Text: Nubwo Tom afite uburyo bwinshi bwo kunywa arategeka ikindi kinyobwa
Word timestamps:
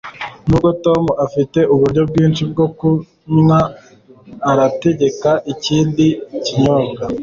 Nubwo 0.47 0.69
Tom 0.83 1.03
afite 1.25 1.59
uburyo 1.73 2.01
bwinshi 2.09 2.41
bwo 2.51 2.65
kunywa 2.77 3.59
arategeka 4.51 5.29
ikindi 5.53 6.05
kinyobwa 6.45 7.03